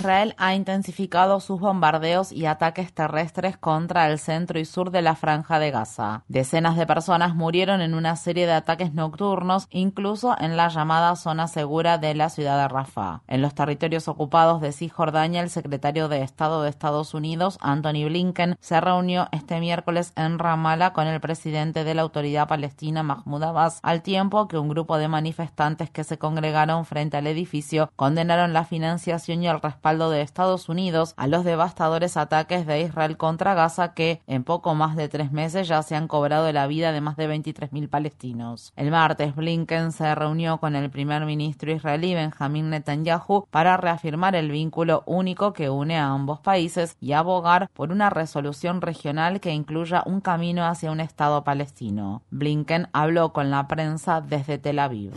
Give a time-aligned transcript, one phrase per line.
[0.00, 5.14] Israel ha intensificado sus bombardeos y ataques terrestres contra el centro y sur de la
[5.14, 6.24] franja de Gaza.
[6.26, 11.48] Decenas de personas murieron en una serie de ataques nocturnos, incluso en la llamada zona
[11.48, 13.20] segura de la ciudad de Rafah.
[13.28, 18.56] En los territorios ocupados de Cisjordania, el secretario de Estado de Estados Unidos, Anthony Blinken,
[18.58, 23.80] se reunió este miércoles en Ramallah con el presidente de la autoridad palestina, Mahmoud Abbas,
[23.82, 28.64] al tiempo que un grupo de manifestantes que se congregaron frente al edificio condenaron la
[28.64, 33.92] financiación y el respaldo de Estados Unidos a los devastadores ataques de Israel contra Gaza
[33.92, 37.16] que en poco más de tres meses ya se han cobrado la vida de más
[37.16, 38.72] de 23.000 palestinos.
[38.76, 44.50] El martes Blinken se reunió con el primer ministro israelí Benjamin Netanyahu para reafirmar el
[44.50, 50.04] vínculo único que une a ambos países y abogar por una resolución regional que incluya
[50.06, 52.22] un camino hacia un Estado palestino.
[52.30, 55.12] Blinken habló con la prensa desde Tel Aviv.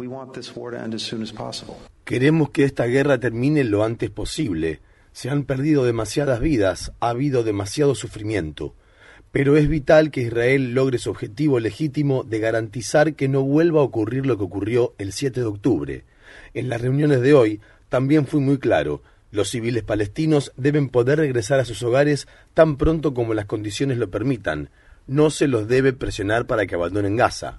[2.04, 4.82] Queremos que esta guerra termine lo antes posible.
[5.14, 8.76] Se han perdido demasiadas vidas, ha habido demasiado sufrimiento.
[9.32, 13.84] Pero es vital que Israel logre su objetivo legítimo de garantizar que no vuelva a
[13.84, 16.04] ocurrir lo que ocurrió el 7 de octubre.
[16.54, 19.02] En las reuniones de hoy también fui muy claro.
[19.32, 24.12] Los civiles palestinos deben poder regresar a sus hogares tan pronto como las condiciones lo
[24.12, 24.70] permitan.
[25.08, 27.56] No se los debe presionar para que abandonen Gaza.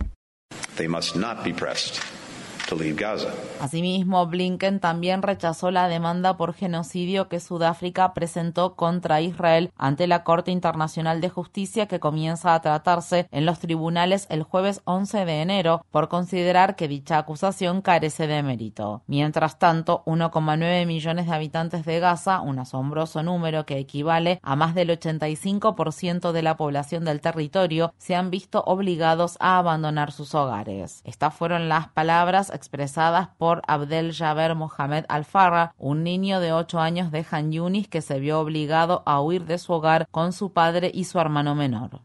[3.61, 10.25] Asimismo, Blinken también rechazó la demanda por genocidio que Sudáfrica presentó contra Israel ante la
[10.25, 15.43] Corte Internacional de Justicia que comienza a tratarse en los tribunales el jueves 11 de
[15.43, 19.03] enero por considerar que dicha acusación carece de mérito.
[19.07, 24.75] Mientras tanto, 1,9 millones de habitantes de Gaza, un asombroso número que equivale a más
[24.75, 31.03] del 85% de la población del territorio, se han visto obligados a abandonar sus hogares.
[31.05, 37.13] Estas fueron las palabras expresadas por Abdel Jaber Mohamed Al-Farra, un niño de 8 años
[37.13, 40.91] de Han Yunis que se vio obligado a huir de su hogar con su padre
[40.95, 42.01] y su hermano menor.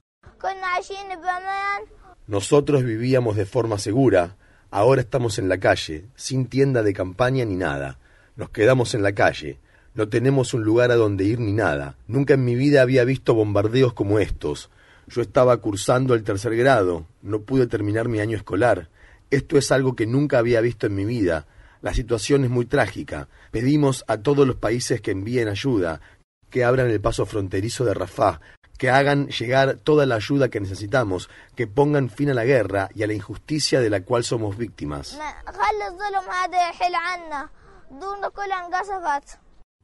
[2.27, 4.35] Nosotros vivíamos de forma segura,
[4.71, 7.97] ahora estamos en la calle, sin tienda de campaña ni nada.
[8.35, 9.59] Nos quedamos en la calle,
[9.95, 11.97] no tenemos un lugar a donde ir ni nada.
[12.07, 14.69] Nunca en mi vida había visto bombardeos como estos.
[15.07, 18.89] Yo estaba cursando el tercer grado, no pude terminar mi año escolar.
[19.29, 21.45] Esto es algo que nunca había visto en mi vida.
[21.81, 23.29] La situación es muy trágica.
[23.51, 26.01] Pedimos a todos los países que envíen ayuda,
[26.49, 28.41] que abran el paso fronterizo de Rafah,
[28.77, 33.03] que hagan llegar toda la ayuda que necesitamos, que pongan fin a la guerra y
[33.03, 35.17] a la injusticia de la cual somos víctimas.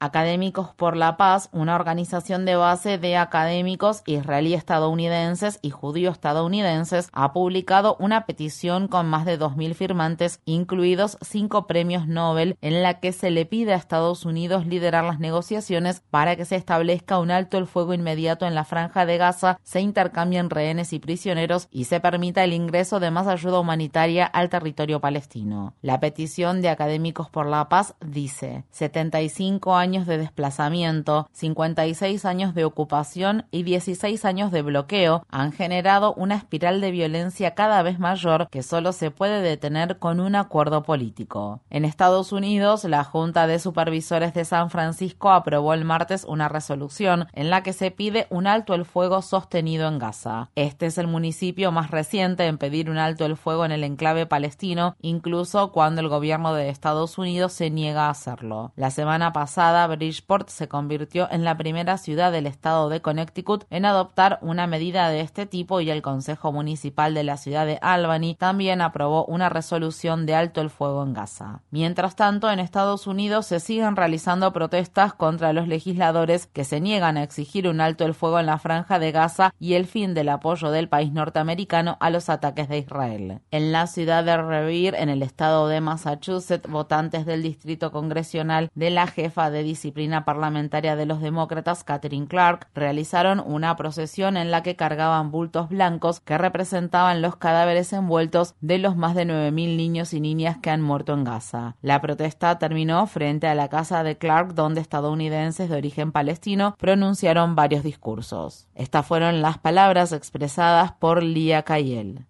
[0.01, 7.95] Académicos por la Paz, una organización de base de académicos israelí-estadounidenses y judío-estadounidenses, ha publicado
[7.97, 13.31] una petición con más de 2.000 firmantes, incluidos cinco premios Nobel, en la que se
[13.31, 17.65] le pide a Estados Unidos liderar las negociaciones para que se establezca un alto el
[17.65, 22.43] fuego inmediato en la franja de Gaza, se intercambien rehenes y prisioneros y se permita
[22.43, 25.73] el ingreso de más ayuda humanitaria al territorio palestino.
[25.81, 32.55] La petición de Académicos por la Paz dice 75 años años de desplazamiento, 56 años
[32.55, 37.99] de ocupación y 16 años de bloqueo han generado una espiral de violencia cada vez
[37.99, 41.61] mayor que solo se puede detener con un acuerdo político.
[41.69, 47.27] En Estados Unidos, la Junta de Supervisores de San Francisco aprobó el martes una resolución
[47.33, 50.49] en la que se pide un alto el fuego sostenido en Gaza.
[50.55, 54.25] Este es el municipio más reciente en pedir un alto el fuego en el enclave
[54.25, 58.71] palestino, incluso cuando el gobierno de Estados Unidos se niega a hacerlo.
[58.75, 63.85] La semana pasada, Bridgeport se convirtió en la primera ciudad del estado de Connecticut en
[63.85, 68.35] adoptar una medida de este tipo y el Consejo Municipal de la ciudad de Albany
[68.37, 71.61] también aprobó una resolución de alto el fuego en Gaza.
[71.71, 77.17] Mientras tanto, en Estados Unidos se siguen realizando protestas contra los legisladores que se niegan
[77.17, 80.29] a exigir un alto el fuego en la franja de Gaza y el fin del
[80.29, 83.41] apoyo del país norteamericano a los ataques de Israel.
[83.51, 88.89] En la ciudad de Revere, en el estado de Massachusetts, votantes del distrito congresional de
[88.89, 94.63] la jefa de disciplina parlamentaria de los demócratas, Catherine Clark, realizaron una procesión en la
[94.63, 100.13] que cargaban bultos blancos que representaban los cadáveres envueltos de los más de 9.000 niños
[100.13, 101.75] y niñas que han muerto en Gaza.
[101.81, 107.55] La protesta terminó frente a la casa de Clark, donde estadounidenses de origen palestino pronunciaron
[107.55, 108.67] varios discursos.
[108.75, 112.25] Estas fueron las palabras expresadas por Lia Kayel.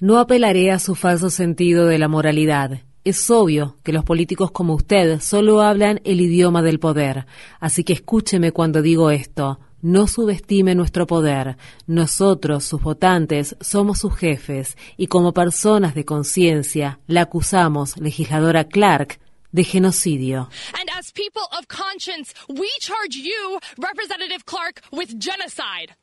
[0.00, 2.80] No apelaré a su falso sentido de la moralidad.
[3.06, 7.24] Es obvio que los políticos como usted solo hablan el idioma del poder,
[7.60, 9.60] así que escúcheme cuando digo esto.
[9.80, 11.56] No subestime nuestro poder.
[11.86, 19.20] Nosotros, sus votantes, somos sus jefes y como personas de conciencia la acusamos, legisladora Clark,
[19.52, 20.48] de genocidio.
[20.76, 25.94] And as people of conscience, we charge you, Representative Clark, with genocide.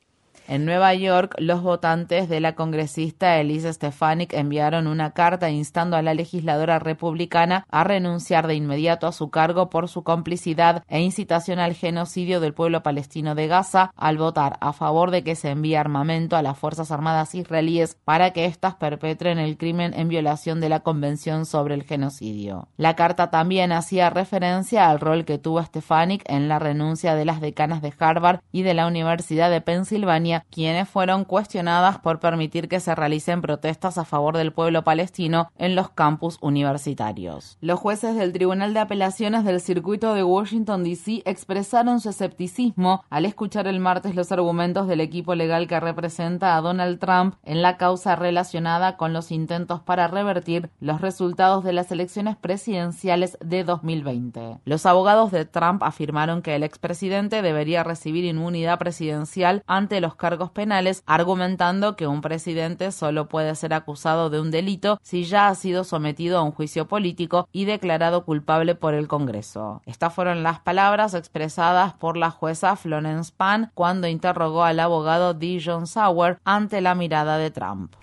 [0.46, 6.02] En Nueva York, los votantes de la congresista Elise Stefanik enviaron una carta instando a
[6.02, 11.60] la legisladora republicana a renunciar de inmediato a su cargo por su complicidad e incitación
[11.60, 15.76] al genocidio del pueblo palestino de Gaza al votar a favor de que se envíe
[15.76, 20.70] armamento a las Fuerzas Armadas israelíes para que éstas perpetren el crimen en violación de
[20.70, 22.68] la Convención sobre el Genocidio.
[22.76, 27.40] La carta también hacía referencia al rol que tuvo Stefanik en la renuncia de las
[27.40, 32.80] decanas de Harvard y de la Universidad de Pensilvania quienes fueron cuestionadas por permitir que
[32.80, 37.58] se realicen protestas a favor del pueblo palestino en los campus universitarios.
[37.62, 41.22] Los jueces del Tribunal de Apelaciones del Circuito de Washington, D.C.
[41.26, 46.62] expresaron su escepticismo al escuchar el martes los argumentos del equipo legal que representa a
[46.62, 51.92] Donald Trump en la causa relacionada con los intentos para revertir los resultados de las
[51.92, 54.60] elecciones presidenciales de 2020.
[54.66, 60.52] Los abogados de Trump afirmaron que el expresidente debería recibir inmunidad presidencial ante los cargos
[60.52, 65.56] penales, argumentando que un presidente solo puede ser acusado de un delito si ya ha
[65.56, 69.82] sido sometido a un juicio político y declarado culpable por el Congreso.
[69.86, 75.88] Estas fueron las palabras expresadas por la jueza Florence Pan cuando interrogó al abogado Dijon
[75.88, 77.94] Sauer ante la mirada de Trump.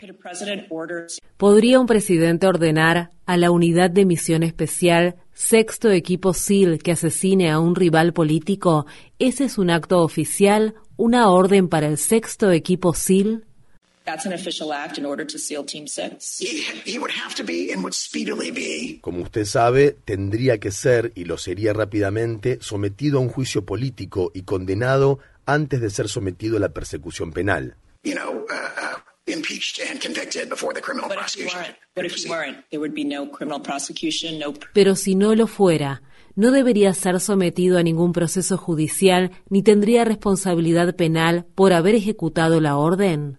[1.38, 7.50] ¿Podría un presidente ordenar a la unidad de misión especial sexto equipo SEAL que asesine
[7.50, 8.86] a un rival político?
[9.18, 13.46] ¿Ese es un acto oficial una orden para el sexto equipo SEAL?
[19.00, 24.30] Como usted sabe, tendría que ser, y lo sería rápidamente, sometido a un juicio político
[24.34, 27.76] y condenado antes de ser sometido a la persecución penal.
[34.72, 36.02] Pero si no lo fuera,
[36.34, 42.60] no debería ser sometido a ningún proceso judicial ni tendría responsabilidad penal por haber ejecutado
[42.60, 43.38] la orden.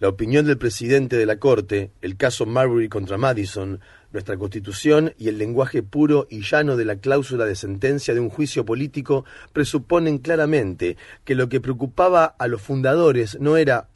[0.00, 3.80] La opinión del presidente de la Corte, el caso Marbury contra Madison,
[4.12, 8.30] nuestra Constitución y el lenguaje puro y llano de la cláusula de sentencia de un
[8.30, 13.88] juicio político presuponen claramente que lo que preocupaba a los fundadores no era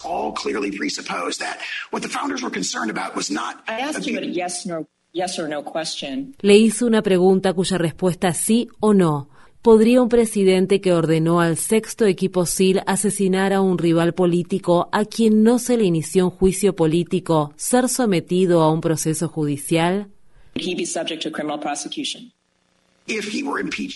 [6.41, 9.29] Le hizo una pregunta cuya respuesta es sí o no
[9.63, 15.05] ¿Podría un presidente que ordenó al sexto equipo SEAL asesinar a un rival político a
[15.05, 20.09] quien no se le inició un juicio político ser sometido a un proceso judicial?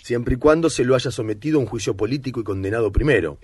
[0.05, 3.39] Siempre y cuando se lo haya sometido a un juicio político y condenado primero.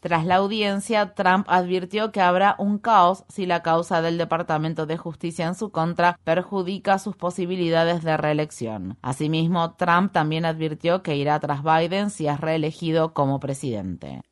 [0.00, 4.96] Tras la audiencia, Trump advirtió que habrá un caos si la causa del Departamento de
[4.96, 8.96] Justicia en su contra perjudica sus posibilidades de reelección.
[9.02, 14.22] Asimismo, Trump también advirtió que irá tras Biden si es reelegido como presidente.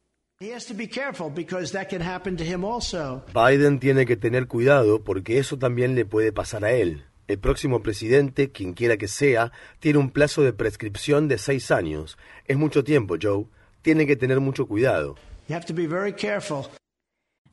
[3.34, 7.04] Biden tiene que tener cuidado porque eso también le puede pasar a él.
[7.26, 12.16] El próximo presidente, quien quiera que sea, tiene un plazo de prescripción de seis años.
[12.46, 13.44] Es mucho tiempo, Joe.
[13.82, 15.16] Tiene que tener mucho cuidado.
[15.48, 16.70] You have to be very careful.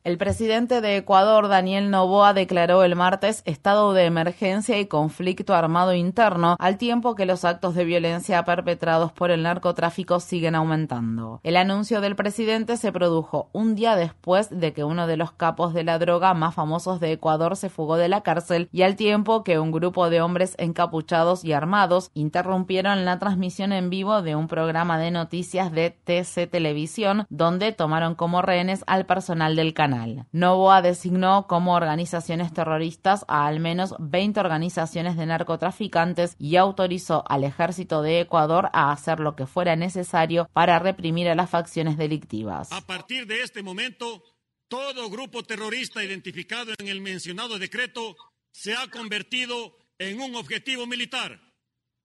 [0.06, 5.94] El presidente de Ecuador, Daniel Noboa, declaró el martes estado de emergencia y conflicto armado
[5.94, 11.40] interno, al tiempo que los actos de violencia perpetrados por el narcotráfico siguen aumentando.
[11.42, 15.74] El anuncio del presidente se produjo un día después de que uno de los capos
[15.74, 19.42] de la droga más famosos de Ecuador se fugó de la cárcel y al tiempo
[19.42, 24.46] que un grupo de hombres encapuchados y armados interrumpieron la transmisión en vivo de un
[24.46, 29.95] programa de noticias de TC Televisión, donde tomaron como rehenes al personal del canal.
[30.32, 37.44] Novoa designó como organizaciones terroristas a al menos 20 organizaciones de narcotraficantes y autorizó al
[37.44, 42.72] ejército de Ecuador a hacer lo que fuera necesario para reprimir a las facciones delictivas.
[42.72, 44.22] A partir de este momento,
[44.68, 48.16] Todo grupo terrorista identificado en el mencionado decreto
[48.50, 51.40] se ha convertido en un objetivo militar.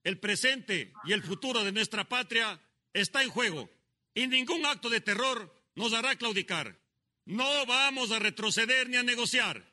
[0.04, 2.60] El presente y el futuro de nuestra patria
[2.92, 3.68] está en juego
[4.14, 6.78] y ningún acto de terror nos hará claudicar.
[7.24, 9.64] No vamos a retroceder ni a negociar.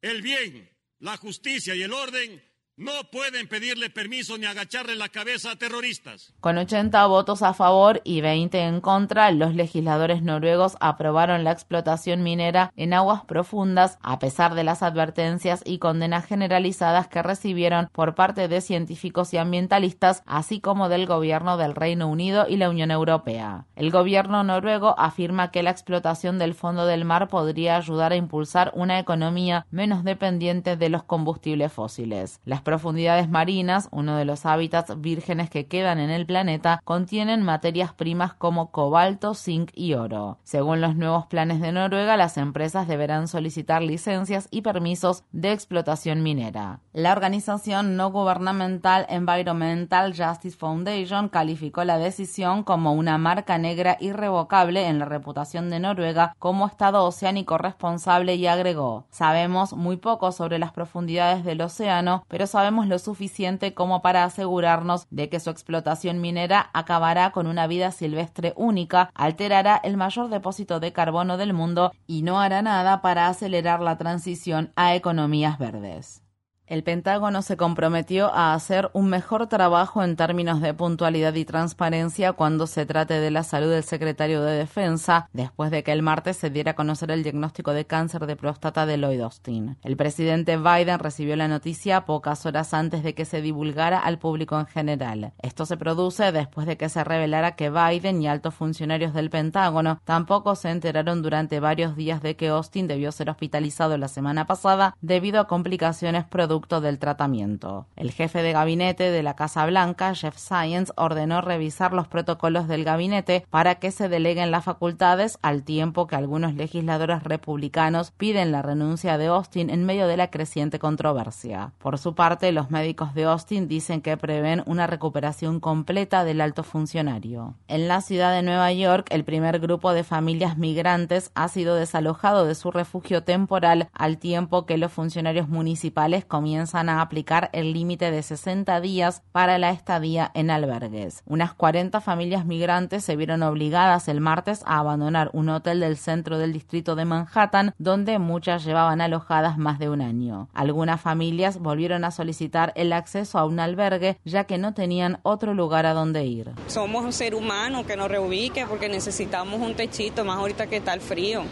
[0.00, 2.42] El bien, la justicia y el orden
[2.78, 6.32] no pueden pedirle permiso ni agacharle la cabeza a terroristas.
[6.40, 12.22] Con 80 votos a favor y 20 en contra, los legisladores noruegos aprobaron la explotación
[12.22, 18.14] minera en aguas profundas a pesar de las advertencias y condenas generalizadas que recibieron por
[18.14, 22.92] parte de científicos y ambientalistas, así como del gobierno del Reino Unido y la Unión
[22.92, 23.66] Europea.
[23.74, 28.70] El gobierno noruego afirma que la explotación del fondo del mar podría ayudar a impulsar
[28.76, 32.40] una economía menos dependiente de los combustibles fósiles.
[32.44, 37.94] Las profundidades marinas, uno de los hábitats vírgenes que quedan en el planeta, contienen materias
[37.94, 40.36] primas como cobalto, zinc y oro.
[40.44, 46.22] Según los nuevos planes de Noruega, las empresas deberán solicitar licencias y permisos de explotación
[46.22, 46.80] minera.
[46.92, 54.88] La organización no gubernamental Environmental Justice Foundation calificó la decisión como una marca negra irrevocable
[54.88, 60.58] en la reputación de Noruega como Estado oceánico responsable y agregó, sabemos muy poco sobre
[60.58, 62.57] las profundidades del océano, pero sabemos
[62.88, 68.52] lo suficiente como para asegurarnos de que su explotación minera acabará con una vida silvestre
[68.56, 73.80] única, alterará el mayor depósito de carbono del mundo y no hará nada para acelerar
[73.80, 76.27] la transición a economías verdes.
[76.68, 82.34] El Pentágono se comprometió a hacer un mejor trabajo en términos de puntualidad y transparencia
[82.34, 86.36] cuando se trate de la salud del secretario de Defensa, después de que el martes
[86.36, 89.78] se diera a conocer el diagnóstico de cáncer de próstata de Lloyd Austin.
[89.82, 94.60] El presidente Biden recibió la noticia pocas horas antes de que se divulgara al público
[94.60, 95.32] en general.
[95.38, 100.02] Esto se produce después de que se revelara que Biden y altos funcionarios del Pentágono
[100.04, 104.94] tampoco se enteraron durante varios días de que Austin debió ser hospitalizado la semana pasada
[105.00, 106.26] debido a complicaciones
[106.58, 107.86] del tratamiento.
[107.94, 112.84] El jefe de gabinete de la Casa Blanca, Jeff Science, ordenó revisar los protocolos del
[112.84, 118.62] gabinete para que se deleguen las facultades al tiempo que algunos legisladores republicanos piden la
[118.62, 121.72] renuncia de Austin en medio de la creciente controversia.
[121.78, 126.64] Por su parte, los médicos de Austin dicen que prevén una recuperación completa del alto
[126.64, 127.54] funcionario.
[127.68, 132.46] En la ciudad de Nueva York, el primer grupo de familias migrantes ha sido desalojado
[132.46, 137.74] de su refugio temporal al tiempo que los funcionarios municipales comienzan comienzan a aplicar el
[137.74, 141.22] límite de 60 días para la estadía en albergues.
[141.26, 146.38] Unas 40 familias migrantes se vieron obligadas el martes a abandonar un hotel del centro
[146.38, 150.48] del distrito de Manhattan, donde muchas llevaban alojadas más de un año.
[150.54, 155.52] Algunas familias volvieron a solicitar el acceso a un albergue ya que no tenían otro
[155.52, 156.52] lugar a donde ir.
[156.68, 160.94] Somos un ser humano que nos reubique porque necesitamos un techito, más ahorita que está
[160.94, 161.42] el frío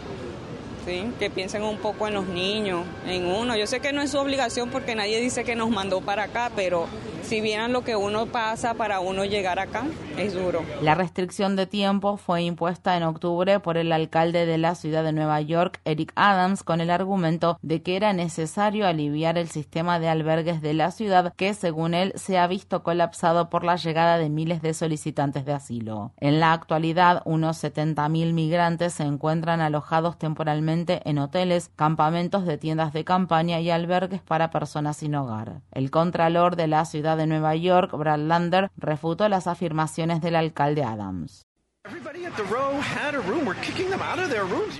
[1.19, 3.57] que piensen un poco en los niños, en uno.
[3.57, 6.49] Yo sé que no es su obligación porque nadie dice que nos mandó para acá,
[6.55, 6.87] pero
[7.23, 9.83] si vieran lo que uno pasa para uno llegar acá,
[10.17, 10.63] es duro.
[10.81, 15.11] La restricción de tiempo fue impuesta en octubre por el alcalde de la ciudad de
[15.11, 20.07] Nueva York, Eric Adams, con el argumento de que era necesario aliviar el sistema de
[20.07, 24.29] albergues de la ciudad que, según él, se ha visto colapsado por la llegada de
[24.29, 26.13] miles de solicitantes de asilo.
[26.21, 32.93] En la actualidad, unos 70.000 migrantes se encuentran alojados temporalmente en hoteles, campamentos de tiendas
[32.93, 35.61] de campaña y albergues para personas sin hogar.
[35.71, 40.83] El contralor de la ciudad de Nueva York, Brad Lander, refutó las afirmaciones del alcalde
[40.83, 41.47] Adams.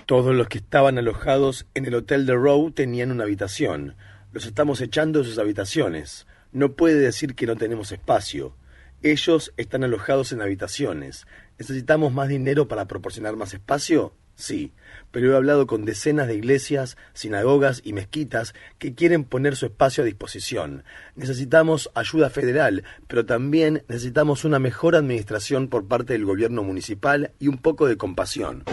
[0.06, 3.96] Todos los que estaban alojados en el hotel de Row tenían una habitación.
[4.34, 6.28] Los estamos echando de sus habitaciones.
[6.52, 8.56] No puede decir que no tenemos espacio.
[9.02, 11.26] Ellos están alojados en habitaciones.
[11.58, 14.14] ¿Necesitamos más dinero para proporcionar más espacio?
[14.36, 14.74] Sí,
[15.12, 20.04] pero he hablado con decenas de iglesias, sinagogas y mezquitas que quieren poner su espacio
[20.04, 20.84] a disposición.
[21.16, 27.48] Necesitamos ayuda federal, pero también necesitamos una mejor administración por parte del gobierno municipal y
[27.48, 28.64] un poco de compasión.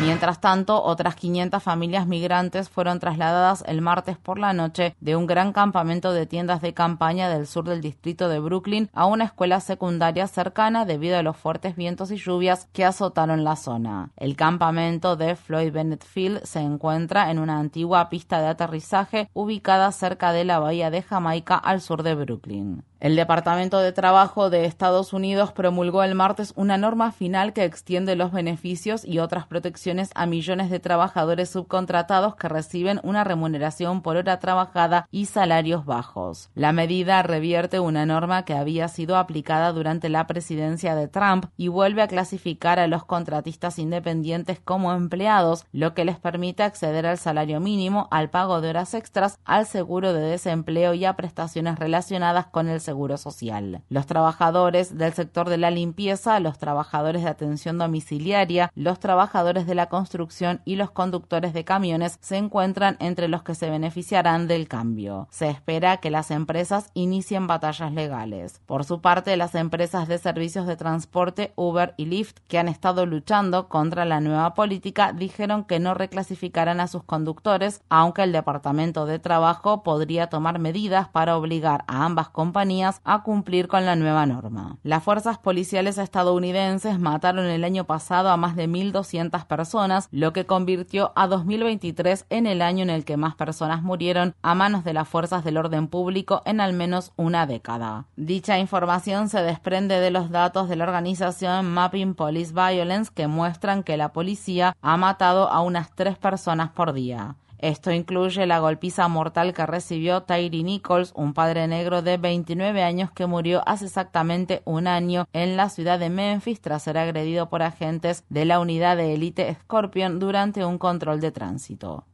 [0.00, 5.26] Mientras tanto, otras 500 familias migrantes fueron trasladadas el martes por la noche de un
[5.26, 9.60] gran campamento de tiendas de campaña del sur del distrito de Brooklyn a una escuela
[9.60, 14.10] secundaria cercana debido a los fuertes vientos y lluvias que azotaron la zona.
[14.16, 19.90] El campamento de Floyd Bennett Field se encuentra en una antigua pista de aterrizaje ubicada
[19.92, 22.84] cerca de la bahía de Jamaica al sur de Brooklyn.
[23.00, 28.16] El Departamento de Trabajo de Estados Unidos promulgó el martes una norma final que extiende
[28.16, 34.16] los beneficios y otras protecciones a millones de trabajadores subcontratados que reciben una remuneración por
[34.16, 36.50] hora trabajada y salarios bajos.
[36.56, 41.68] La medida revierte una norma que había sido aplicada durante la presidencia de Trump y
[41.68, 47.18] vuelve a clasificar a los contratistas independientes como empleados, lo que les permite acceder al
[47.18, 52.46] salario mínimo, al pago de horas extras, al seguro de desempleo y a prestaciones relacionadas
[52.46, 53.82] con el seguro social.
[53.88, 59.74] Los trabajadores del sector de la limpieza, los trabajadores de atención domiciliaria, los trabajadores de
[59.74, 64.68] la construcción y los conductores de camiones se encuentran entre los que se beneficiarán del
[64.68, 65.28] cambio.
[65.30, 68.60] Se espera que las empresas inicien batallas legales.
[68.66, 73.06] Por su parte, las empresas de servicios de transporte Uber y Lyft, que han estado
[73.06, 79.06] luchando contra la nueva política, dijeron que no reclasificarán a sus conductores, aunque el Departamento
[79.06, 84.26] de Trabajo podría tomar medidas para obligar a ambas compañías a cumplir con la nueva
[84.26, 84.76] norma.
[84.82, 90.46] Las fuerzas policiales estadounidenses mataron el año pasado a más de 1.200 personas, lo que
[90.46, 94.92] convirtió a 2023 en el año en el que más personas murieron a manos de
[94.92, 98.06] las fuerzas del orden público en al menos una década.
[98.16, 103.84] Dicha información se desprende de los datos de la organización Mapping Police Violence que muestran
[103.84, 107.36] que la policía ha matado a unas tres personas por día.
[107.60, 113.12] Esto incluye la golpiza mortal que recibió Tyree Nichols, un padre negro de 29 años
[113.12, 117.62] que murió hace exactamente un año en la ciudad de Memphis tras ser agredido por
[117.62, 122.04] agentes de la unidad de élite Scorpion durante un control de tránsito.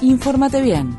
[0.00, 0.98] Infórmate bien.